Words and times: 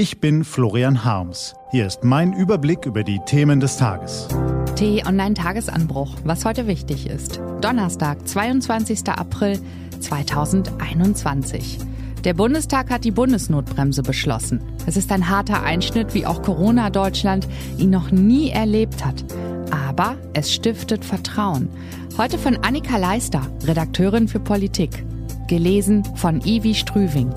Ich 0.00 0.18
bin 0.18 0.44
Florian 0.44 1.04
Harms. 1.04 1.54
Hier 1.72 1.86
ist 1.86 2.04
mein 2.04 2.32
Überblick 2.32 2.86
über 2.86 3.04
die 3.04 3.20
Themen 3.26 3.60
des 3.60 3.76
Tages. 3.76 4.28
T-Online-Tagesanbruch, 4.76 6.16
was 6.24 6.46
heute 6.46 6.66
wichtig 6.66 7.06
ist. 7.06 7.38
Donnerstag, 7.60 8.26
22. 8.26 9.06
April 9.08 9.60
2021. 10.00 11.80
Der 12.24 12.32
Bundestag 12.32 12.88
hat 12.88 13.04
die 13.04 13.10
Bundesnotbremse 13.10 14.02
beschlossen. 14.02 14.62
Es 14.86 14.96
ist 14.96 15.12
ein 15.12 15.28
harter 15.28 15.64
Einschnitt, 15.64 16.14
wie 16.14 16.24
auch 16.24 16.40
Corona 16.40 16.88
Deutschland 16.88 17.46
ihn 17.76 17.90
noch 17.90 18.10
nie 18.10 18.48
erlebt 18.48 19.04
hat. 19.04 19.22
Aber 19.70 20.16
es 20.32 20.50
stiftet 20.50 21.04
Vertrauen. 21.04 21.68
Heute 22.16 22.38
von 22.38 22.56
Annika 22.64 22.96
Leister, 22.96 23.42
Redakteurin 23.64 24.28
für 24.28 24.40
Politik. 24.40 25.04
Gelesen 25.46 26.06
von 26.16 26.40
Ivi 26.40 26.74
Strüving. 26.74 27.34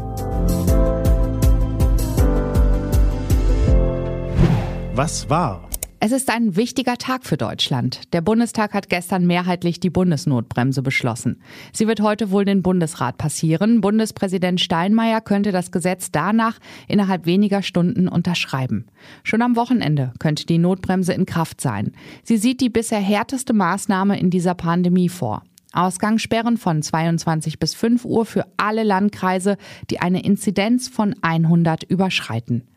Was 4.95 5.27
war? 5.27 5.67
Es 5.99 6.11
ist 6.11 6.29
ein 6.29 6.55
wichtiger 6.55 6.99
Tag 6.99 7.25
für 7.25 7.35
Deutschland. 7.35 8.13
Der 8.13 8.21
Bundestag 8.21 8.75
hat 8.75 8.89
gestern 8.89 9.25
mehrheitlich 9.25 9.79
die 9.79 9.89
Bundesnotbremse 9.89 10.84
beschlossen. 10.84 11.41
Sie 11.71 11.88
wird 11.88 12.01
heute 12.01 12.29
wohl 12.29 12.45
den 12.45 12.61
Bundesrat 12.61 13.17
passieren. 13.17 13.81
Bundespräsident 13.81 14.61
Steinmeier 14.61 15.20
könnte 15.20 15.51
das 15.51 15.71
Gesetz 15.71 16.11
danach 16.11 16.59
innerhalb 16.87 17.25
weniger 17.25 17.63
Stunden 17.63 18.07
unterschreiben. 18.07 18.85
Schon 19.23 19.41
am 19.41 19.55
Wochenende 19.55 20.13
könnte 20.20 20.45
die 20.45 20.59
Notbremse 20.59 21.13
in 21.13 21.25
Kraft 21.25 21.59
sein. 21.59 21.93
Sie 22.21 22.37
sieht 22.37 22.62
die 22.62 22.70
bisher 22.70 22.99
härteste 22.99 23.53
Maßnahme 23.53 24.20
in 24.20 24.29
dieser 24.29 24.53
Pandemie 24.53 25.09
vor. 25.09 25.41
Ausgangssperren 25.73 26.58
von 26.58 26.82
22 26.82 27.59
bis 27.59 27.73
5 27.73 28.05
Uhr 28.05 28.26
für 28.26 28.45
alle 28.58 28.84
Landkreise, 28.84 29.58
die 29.90 29.99
eine 29.99 30.23
Inzidenz 30.23 30.88
von 30.88 31.16
100 31.22 31.84
überschreiten. 31.84 32.68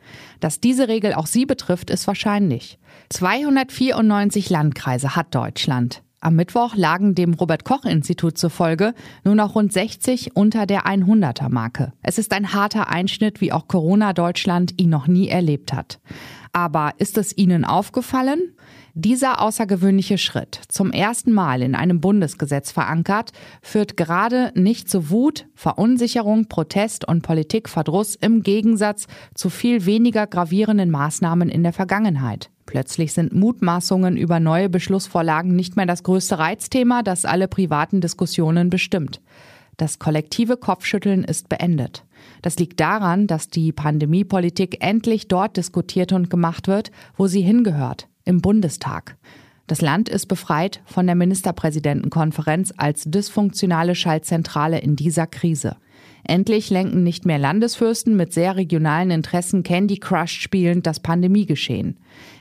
Dass 0.41 0.61
diese 0.61 0.89
Regel 0.89 1.15
auch 1.15 1.27
sie 1.27 1.47
betrifft, 1.47 1.91
ist 1.91 2.07
wahrscheinlich. 2.07 2.79
294 3.11 4.51
Landkreise 4.51 5.17
hat 5.17 5.35
Deutschland. 5.35 6.03
Am 6.27 6.35
Mittwoch 6.35 6.75
lagen 6.75 7.15
dem 7.15 7.35
Robert 7.35 7.65
Koch 7.65 7.85
Institut 7.85 8.37
zufolge 8.37 8.95
nur 9.23 9.37
noch 9.37 9.55
rund 9.55 9.73
60 9.73 10.35
unter 10.35 10.67
der 10.67 10.85
100er 10.85 11.49
Marke. 11.51 11.93
Es 12.03 12.19
ist 12.19 12.33
ein 12.33 12.53
harter 12.53 12.89
Einschnitt, 12.89 13.41
wie 13.41 13.53
auch 13.53 13.69
Corona 13.69 14.13
Deutschland 14.13 14.75
ihn 14.77 14.91
noch 14.91 15.07
nie 15.07 15.29
erlebt 15.29 15.73
hat. 15.73 16.01
Aber 16.53 16.95
ist 16.99 17.17
es 17.17 17.39
Ihnen 17.39 17.65
aufgefallen? 17.65 18.41
Dieser 18.95 19.41
außergewöhnliche 19.41 20.19
Schritt, 20.19 20.59
zum 20.67 20.91
ersten 20.91 21.31
Mal 21.31 21.63
in 21.63 21.77
einem 21.77 22.01
Bundesgesetz 22.01 22.73
verankert, 22.73 23.31
führt 23.63 23.97
gerade 23.97 24.51
nicht 24.57 24.91
zu 24.91 25.11
Wut, 25.11 25.47
Verunsicherung, 25.55 26.47
Protest 26.49 27.07
und 27.07 27.23
Politikverdruss 27.23 28.17
im 28.17 28.43
Gegensatz 28.43 29.07
zu 29.37 29.49
viel 29.49 29.87
weniger 29.87 30.27
gravierenden 30.27 30.91
Maßnahmen 30.91 31.49
in 31.49 31.63
der 31.63 31.73
Vergangenheit. 31.73 32.51
Plötzlich 32.67 33.13
sind 33.13 33.33
Mutmaßungen 33.33 34.17
über 34.17 34.41
neue 34.41 34.69
Beschlussvorlagen 34.69 35.55
nicht 35.55 35.77
mehr 35.77 35.87
das 35.87 36.03
größte 36.03 36.39
Reizthema, 36.39 37.03
das 37.03 37.25
alle 37.25 37.49
privaten 37.49 38.01
Diskussionen 38.01 38.71
bestimmt. 38.71 39.21
Das 39.77 39.99
kollektive 39.99 40.57
Kopfschütteln 40.57 41.23
ist 41.23 41.49
beendet. 41.49 42.05
Das 42.43 42.59
liegt 42.59 42.81
daran, 42.81 43.27
dass 43.27 43.49
die 43.49 43.73
Pandemiepolitik 43.73 44.79
endlich 44.81 45.29
dort 45.29 45.57
diskutiert 45.57 46.13
und 46.13 46.31
gemacht 46.31 46.67
wird, 46.67 46.91
wo 47.17 47.27
sie 47.27 47.43
hingehört, 47.43 48.09
im 48.25 48.41
Bundestag. 48.41 49.17
Das 49.67 49.81
Land 49.81 50.09
ist 50.09 50.27
befreit 50.27 50.81
von 50.87 51.07
der 51.07 51.17
Ministerpräsidentenkonferenz 51.17 52.73
als 52.77 53.05
dysfunktionale 53.05 53.95
Schaltzentrale 53.95 54.79
in 54.79 54.97
dieser 54.97 55.27
Krise. 55.27 55.77
Endlich 56.25 56.71
lenken 56.71 57.03
nicht 57.03 57.25
mehr 57.25 57.39
Landesfürsten 57.39 58.17
mit 58.17 58.33
sehr 58.33 58.57
regionalen 58.57 59.11
Interessen 59.11 59.63
Candy 59.63 59.99
Crush 59.99 60.41
spielend 60.41 60.87
das 60.87 61.01
Pandemiegeschehen. 61.01 61.99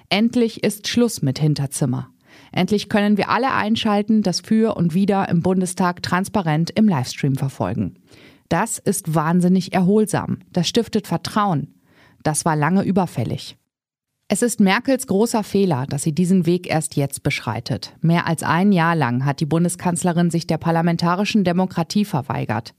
Endlich 0.09 0.64
ist 0.64 0.88
Schluss 0.88 1.22
mit 1.22 1.39
Hinterzimmer. 1.39 2.09
Endlich 2.52 2.89
können 2.89 3.17
wir 3.17 3.30
alle 3.30 3.53
einschalten, 3.53 4.22
das 4.22 4.42
Für 4.42 4.75
und 4.75 4.94
Wider 4.94 5.30
im 5.30 5.41
Bundestag 5.41 6.03
transparent 6.03 6.72
im 6.72 6.88
Livestream 6.88 7.35
verfolgen. 7.35 7.96
Das 8.50 8.78
ist 8.78 9.16
wahnsinnig 9.16 9.74
erholsam. 9.74 10.40
Das 10.52 10.68
stiftet 10.68 11.07
Vertrauen. 11.07 11.75
Das 12.24 12.46
war 12.46 12.56
lange 12.56 12.84
überfällig. 12.84 13.57
Es 14.28 14.41
ist 14.41 14.59
Merkels 14.59 15.06
großer 15.06 15.44
Fehler, 15.44 15.85
dass 15.88 16.02
sie 16.02 16.12
diesen 16.12 16.47
Weg 16.47 16.68
erst 16.68 16.96
jetzt 16.96 17.22
beschreitet. 17.22 17.96
Mehr 18.02 18.25
als 18.25 18.41
ein 18.41 18.72
Jahr 18.72 18.96
lang 18.96 19.24
hat 19.24 19.40
die 19.40 19.46
Bundeskanzlerin 19.46 20.31
sich 20.31 20.47
der 20.47 20.58
parlamentarischen 20.58 21.44
Demokratie 21.44 22.06
verweigert. 22.06 22.74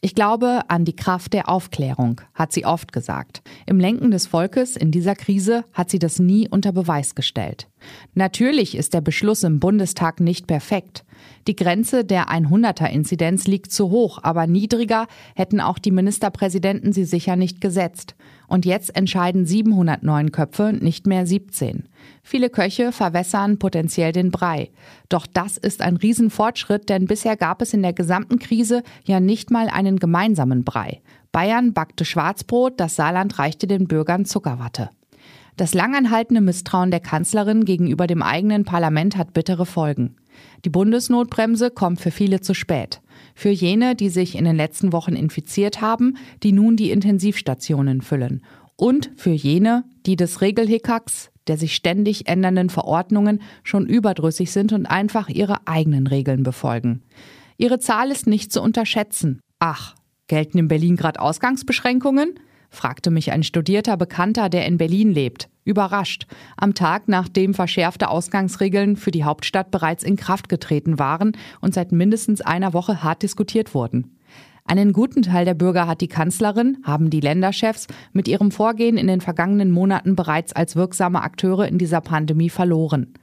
Ich 0.00 0.14
glaube 0.14 0.60
an 0.68 0.84
die 0.84 0.94
Kraft 0.94 1.32
der 1.32 1.48
Aufklärung, 1.48 2.20
hat 2.32 2.52
sie 2.52 2.64
oft 2.64 2.92
gesagt. 2.92 3.42
Im 3.66 3.80
Lenken 3.80 4.12
des 4.12 4.28
Volkes 4.28 4.76
in 4.76 4.92
dieser 4.92 5.16
Krise 5.16 5.64
hat 5.72 5.90
sie 5.90 5.98
das 5.98 6.20
nie 6.20 6.48
unter 6.48 6.70
Beweis 6.70 7.16
gestellt. 7.16 7.66
Natürlich 8.14 8.76
ist 8.76 8.94
der 8.94 9.00
Beschluss 9.00 9.42
im 9.42 9.58
Bundestag 9.58 10.20
nicht 10.20 10.46
perfekt. 10.46 11.04
Die 11.48 11.56
Grenze 11.56 12.04
der 12.04 12.26
100er-Inzidenz 12.28 13.48
liegt 13.48 13.72
zu 13.72 13.90
hoch, 13.90 14.20
aber 14.22 14.46
niedriger 14.46 15.08
hätten 15.34 15.60
auch 15.60 15.80
die 15.80 15.90
Ministerpräsidenten 15.90 16.92
sie 16.92 17.04
sicher 17.04 17.34
nicht 17.34 17.60
gesetzt. 17.60 18.14
Und 18.48 18.64
jetzt 18.64 18.96
entscheiden 18.96 19.46
709 19.46 20.32
Köpfe, 20.32 20.72
nicht 20.72 21.06
mehr 21.06 21.26
17. 21.26 21.84
Viele 22.22 22.48
Köche 22.50 22.92
verwässern 22.92 23.58
potenziell 23.58 24.12
den 24.12 24.30
Brei. 24.30 24.70
Doch 25.10 25.26
das 25.26 25.58
ist 25.58 25.82
ein 25.82 25.96
Riesenfortschritt, 25.96 26.88
denn 26.88 27.06
bisher 27.06 27.36
gab 27.36 27.62
es 27.62 27.74
in 27.74 27.82
der 27.82 27.92
gesamten 27.92 28.38
Krise 28.38 28.82
ja 29.04 29.20
nicht 29.20 29.50
mal 29.50 29.68
einen 29.68 29.98
gemeinsamen 29.98 30.64
Brei. 30.64 31.02
Bayern 31.30 31.74
backte 31.74 32.06
Schwarzbrot, 32.06 32.80
das 32.80 32.96
Saarland 32.96 33.38
reichte 33.38 33.66
den 33.66 33.86
Bürgern 33.86 34.24
Zuckerwatte. 34.24 34.88
Das 35.58 35.74
langanhaltende 35.74 36.40
Misstrauen 36.40 36.90
der 36.90 37.00
Kanzlerin 37.00 37.64
gegenüber 37.64 38.06
dem 38.06 38.22
eigenen 38.22 38.64
Parlament 38.64 39.16
hat 39.16 39.34
bittere 39.34 39.66
Folgen. 39.66 40.16
Die 40.64 40.70
Bundesnotbremse 40.70 41.70
kommt 41.70 42.00
für 42.00 42.12
viele 42.12 42.40
zu 42.40 42.54
spät. 42.54 43.00
Für 43.34 43.50
jene, 43.50 43.94
die 43.94 44.08
sich 44.08 44.36
in 44.36 44.44
den 44.44 44.56
letzten 44.56 44.92
Wochen 44.92 45.14
infiziert 45.14 45.80
haben, 45.80 46.16
die 46.42 46.52
nun 46.52 46.76
die 46.76 46.90
Intensivstationen 46.90 48.02
füllen. 48.02 48.42
Und 48.76 49.10
für 49.16 49.32
jene, 49.32 49.84
die 50.06 50.16
des 50.16 50.40
Regelhickhacks, 50.40 51.30
der 51.48 51.56
sich 51.56 51.74
ständig 51.74 52.28
ändernden 52.28 52.70
Verordnungen 52.70 53.40
schon 53.64 53.86
überdrüssig 53.86 54.52
sind 54.52 54.72
und 54.72 54.86
einfach 54.86 55.28
ihre 55.28 55.66
eigenen 55.66 56.06
Regeln 56.06 56.42
befolgen. 56.42 57.02
Ihre 57.56 57.80
Zahl 57.80 58.10
ist 58.10 58.26
nicht 58.26 58.52
zu 58.52 58.62
unterschätzen. 58.62 59.40
Ach, 59.58 59.96
gelten 60.28 60.58
in 60.58 60.68
Berlin 60.68 60.96
gerade 60.96 61.20
Ausgangsbeschränkungen? 61.20 62.38
Fragte 62.70 63.10
mich 63.10 63.32
ein 63.32 63.42
studierter 63.42 63.96
Bekannter, 63.96 64.48
der 64.48 64.66
in 64.66 64.78
Berlin 64.78 65.12
lebt, 65.12 65.48
überrascht, 65.64 66.26
am 66.56 66.74
Tag 66.74 67.08
nachdem 67.08 67.54
verschärfte 67.54 68.08
Ausgangsregeln 68.08 68.96
für 68.96 69.10
die 69.10 69.24
Hauptstadt 69.24 69.70
bereits 69.70 70.04
in 70.04 70.16
Kraft 70.16 70.48
getreten 70.48 70.98
waren 70.98 71.32
und 71.60 71.74
seit 71.74 71.92
mindestens 71.92 72.40
einer 72.40 72.72
Woche 72.72 73.02
hart 73.02 73.22
diskutiert 73.22 73.74
wurden. 73.74 74.18
Einen 74.64 74.92
guten 74.92 75.22
Teil 75.22 75.46
der 75.46 75.54
Bürger 75.54 75.86
hat 75.86 76.02
die 76.02 76.08
Kanzlerin, 76.08 76.76
haben 76.84 77.08
die 77.08 77.20
Länderchefs 77.20 77.86
mit 78.12 78.28
ihrem 78.28 78.50
Vorgehen 78.50 78.98
in 78.98 79.06
den 79.06 79.22
vergangenen 79.22 79.70
Monaten 79.70 80.14
bereits 80.14 80.52
als 80.52 80.76
wirksame 80.76 81.22
Akteure 81.22 81.66
in 81.66 81.78
dieser 81.78 82.02
Pandemie 82.02 82.50
verloren. 82.50 83.14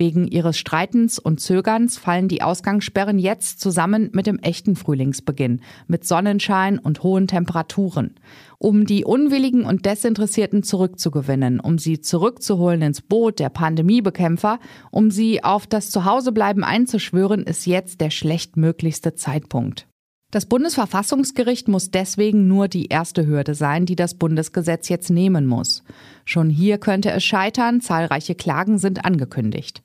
Wegen 0.00 0.28
ihres 0.28 0.56
Streitens 0.56 1.18
und 1.18 1.40
Zögerns 1.40 1.98
fallen 1.98 2.28
die 2.28 2.40
Ausgangssperren 2.40 3.18
jetzt 3.18 3.60
zusammen 3.60 4.10
mit 4.12 4.28
dem 4.28 4.38
echten 4.38 4.76
Frühlingsbeginn, 4.76 5.60
mit 5.88 6.06
Sonnenschein 6.06 6.78
und 6.78 7.02
hohen 7.02 7.26
Temperaturen. 7.26 8.14
Um 8.58 8.86
die 8.86 9.04
Unwilligen 9.04 9.64
und 9.64 9.86
Desinteressierten 9.86 10.62
zurückzugewinnen, 10.62 11.58
um 11.58 11.78
sie 11.78 12.00
zurückzuholen 12.00 12.82
ins 12.82 13.02
Boot 13.02 13.40
der 13.40 13.48
Pandemiebekämpfer, 13.48 14.60
um 14.92 15.10
sie 15.10 15.42
auf 15.42 15.66
das 15.66 15.90
Zuhausebleiben 15.90 16.62
einzuschwören, 16.62 17.42
ist 17.42 17.66
jetzt 17.66 18.00
der 18.00 18.10
schlechtmöglichste 18.10 19.16
Zeitpunkt. 19.16 19.88
Das 20.30 20.44
Bundesverfassungsgericht 20.44 21.68
muss 21.68 21.90
deswegen 21.90 22.48
nur 22.48 22.68
die 22.68 22.88
erste 22.88 23.26
Hürde 23.26 23.54
sein, 23.54 23.86
die 23.86 23.96
das 23.96 24.14
Bundesgesetz 24.14 24.90
jetzt 24.90 25.08
nehmen 25.08 25.46
muss. 25.46 25.82
Schon 26.26 26.50
hier 26.50 26.76
könnte 26.76 27.10
es 27.12 27.24
scheitern, 27.24 27.80
zahlreiche 27.80 28.34
Klagen 28.34 28.76
sind 28.76 29.06
angekündigt. 29.06 29.82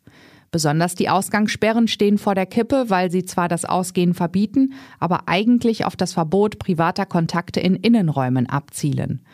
Besonders 0.52 0.96
die 0.96 1.08
Ausgangssperren 1.08 1.88
stehen 1.88 2.18
vor 2.18 2.36
der 2.36 2.46
Kippe, 2.46 2.90
weil 2.90 3.10
sie 3.10 3.24
zwar 3.24 3.48
das 3.48 3.64
Ausgehen 3.64 4.14
verbieten, 4.14 4.74
aber 5.00 5.30
eigentlich 5.30 5.86
auf 5.86 5.96
das 5.96 6.12
Verbot 6.12 6.60
privater 6.60 7.06
Kontakte 7.06 7.62
in 7.62 7.76
Innenräumen 7.76 8.48
abzielen. 8.48 9.26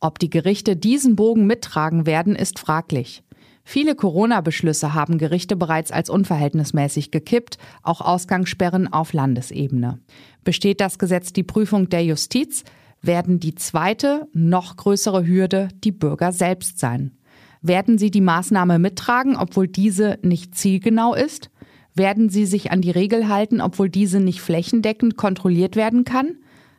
Ob 0.00 0.18
die 0.18 0.30
Gerichte 0.30 0.76
diesen 0.76 1.14
Bogen 1.14 1.46
mittragen 1.46 2.06
werden, 2.06 2.34
ist 2.34 2.58
fraglich. 2.58 3.22
Viele 3.68 3.96
Corona-Beschlüsse 3.96 4.94
haben 4.94 5.18
Gerichte 5.18 5.56
bereits 5.56 5.90
als 5.90 6.08
unverhältnismäßig 6.08 7.10
gekippt, 7.10 7.58
auch 7.82 8.00
Ausgangssperren 8.00 8.92
auf 8.92 9.12
Landesebene. 9.12 9.98
Besteht 10.44 10.80
das 10.80 11.00
Gesetz 11.00 11.32
die 11.32 11.42
Prüfung 11.42 11.88
der 11.88 12.04
Justiz, 12.04 12.62
werden 13.02 13.40
die 13.40 13.56
zweite, 13.56 14.28
noch 14.32 14.76
größere 14.76 15.26
Hürde 15.26 15.66
die 15.82 15.90
Bürger 15.90 16.30
selbst 16.30 16.78
sein. 16.78 17.18
Werden 17.60 17.98
sie 17.98 18.12
die 18.12 18.20
Maßnahme 18.20 18.78
mittragen, 18.78 19.36
obwohl 19.36 19.66
diese 19.66 20.20
nicht 20.22 20.54
zielgenau 20.54 21.14
ist? 21.14 21.50
Werden 21.92 22.30
sie 22.30 22.46
sich 22.46 22.70
an 22.70 22.82
die 22.82 22.92
Regel 22.92 23.26
halten, 23.26 23.60
obwohl 23.60 23.90
diese 23.90 24.20
nicht 24.20 24.42
flächendeckend 24.42 25.16
kontrolliert 25.16 25.74
werden 25.74 26.04
kann? 26.04 26.36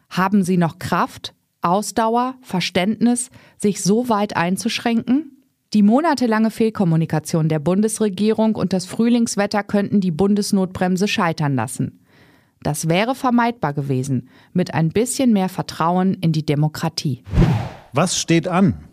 Haben 0.10 0.42
sie 0.42 0.56
noch 0.56 0.80
Kraft, 0.80 1.36
Ausdauer, 1.62 2.36
Verständnis, 2.39 3.30
sich 3.57 3.84
so 3.84 4.07
weit 4.07 4.38
einzuschränken? 4.38 5.37
Die 5.77 5.83
monatelange 5.83 6.50
Fehlkommunikation 6.50 7.50
der 7.50 7.59
Bundesregierung 7.59 8.56
und 8.56 8.74
das 8.74 8.88
Frühlingswetter 8.88 9.62
könnten 9.62 10.01
die 10.01 10.09
Bundesnotbremse 10.09 11.07
scheitern 11.07 11.53
lassen. 11.53 12.03
Das 12.63 12.89
wäre 12.89 13.13
vermeidbar 13.13 13.74
gewesen 13.75 14.27
mit 14.53 14.74
ein 14.74 14.89
bisschen 14.89 15.33
mehr 15.33 15.50
Vertrauen 15.50 16.15
in 16.15 16.31
die 16.31 16.44
Demokratie. 16.44 17.24
Was 17.94 18.18
steht 18.18 18.47
an? 18.47 18.85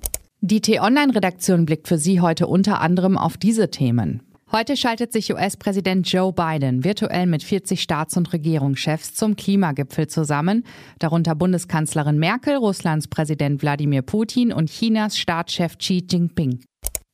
Die 0.42 0.60
T-Online-Redaktion 0.60 1.64
blickt 1.64 1.88
für 1.88 1.96
Sie 1.96 2.20
heute 2.20 2.48
unter 2.48 2.82
anderem 2.82 3.16
auf 3.16 3.38
diese 3.38 3.70
Themen. 3.70 4.20
Heute 4.52 4.76
schaltet 4.76 5.10
sich 5.10 5.32
US-Präsident 5.32 6.06
Joe 6.12 6.34
Biden 6.34 6.84
virtuell 6.84 7.24
mit 7.24 7.42
40 7.42 7.80
Staats- 7.80 8.18
und 8.18 8.32
Regierungschefs 8.34 9.14
zum 9.14 9.36
Klimagipfel 9.36 10.06
zusammen, 10.06 10.64
darunter 10.98 11.34
Bundeskanzlerin 11.34 12.18
Merkel, 12.18 12.56
Russlands 12.56 13.08
Präsident 13.08 13.62
Wladimir 13.62 14.02
Putin 14.02 14.52
und 14.52 14.68
Chinas 14.68 15.16
Staatschef 15.18 15.78
Xi 15.78 16.04
Jinping. 16.08 16.60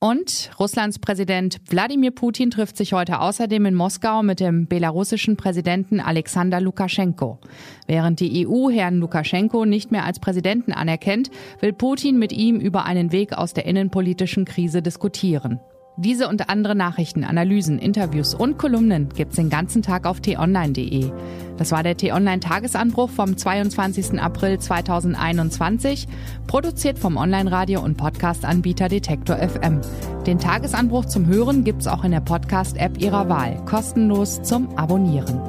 Und 0.03 0.49
Russlands 0.59 0.97
Präsident 0.97 1.61
Wladimir 1.69 2.09
Putin 2.09 2.49
trifft 2.49 2.75
sich 2.75 2.93
heute 2.93 3.19
außerdem 3.19 3.67
in 3.67 3.75
Moskau 3.75 4.23
mit 4.23 4.39
dem 4.39 4.65
belarussischen 4.65 5.37
Präsidenten 5.37 5.99
Alexander 5.99 6.59
Lukaschenko. 6.59 7.37
Während 7.85 8.19
die 8.19 8.47
EU 8.47 8.71
Herrn 8.71 8.97
Lukaschenko 8.97 9.65
nicht 9.65 9.91
mehr 9.91 10.03
als 10.03 10.19
Präsidenten 10.19 10.73
anerkennt, 10.73 11.29
will 11.59 11.71
Putin 11.71 12.17
mit 12.17 12.33
ihm 12.33 12.59
über 12.59 12.85
einen 12.85 13.11
Weg 13.11 13.33
aus 13.33 13.53
der 13.53 13.67
innenpolitischen 13.67 14.45
Krise 14.45 14.81
diskutieren. 14.81 15.59
Diese 16.01 16.27
und 16.27 16.49
andere 16.49 16.73
Nachrichten, 16.73 17.23
Analysen, 17.23 17.77
Interviews 17.77 18.33
und 18.33 18.57
Kolumnen 18.57 19.09
gibt's 19.09 19.35
den 19.35 19.51
ganzen 19.51 19.83
Tag 19.83 20.07
auf 20.07 20.19
t-online.de. 20.19 21.11
Das 21.57 21.71
war 21.71 21.83
der 21.83 21.95
T-Online-Tagesanbruch 21.95 23.11
vom 23.11 23.37
22. 23.37 24.19
April 24.19 24.57
2021, 24.57 26.07
produziert 26.47 26.97
vom 26.97 27.17
Online-Radio- 27.17 27.81
und 27.81 27.97
Podcast-Anbieter 27.97 28.89
Detektor 28.89 29.37
FM. 29.37 29.81
Den 30.25 30.39
Tagesanbruch 30.39 31.05
zum 31.05 31.27
Hören 31.27 31.63
gibt's 31.63 31.85
auch 31.85 32.03
in 32.03 32.09
der 32.09 32.21
Podcast-App 32.21 32.99
Ihrer 32.99 33.29
Wahl, 33.29 33.63
kostenlos 33.65 34.41
zum 34.41 34.75
Abonnieren. 34.79 35.39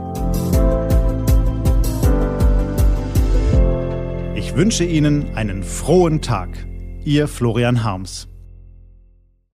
Ich 4.34 4.54
wünsche 4.54 4.84
Ihnen 4.84 5.34
einen 5.34 5.62
frohen 5.62 6.20
Tag. 6.20 6.50
Ihr 7.06 7.26
Florian 7.26 7.84
Harms. 7.84 8.28